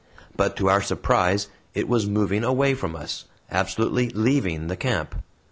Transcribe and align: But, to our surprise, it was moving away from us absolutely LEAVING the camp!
But, 0.35 0.55
to 0.55 0.67
our 0.67 0.81
surprise, 0.81 1.47
it 1.75 1.87
was 1.87 2.07
moving 2.07 2.43
away 2.43 2.73
from 2.73 2.95
us 2.95 3.25
absolutely 3.51 4.09
LEAVING 4.09 4.65
the 4.65 4.75
camp! 4.75 5.13